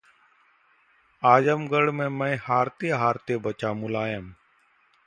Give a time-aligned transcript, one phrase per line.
[1.23, 4.33] आजमगढ़ में मैं हारते-हारते बचा: मुलायम